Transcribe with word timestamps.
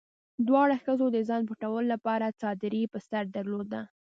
دواړو 0.47 0.75
ښځو 0.83 1.05
د 1.11 1.17
ځان 1.29 1.41
پټولو 1.49 1.87
لپاره 1.93 2.35
څادري 2.39 2.83
په 2.93 2.99
سر 3.07 3.23
درلوده. 3.37 3.81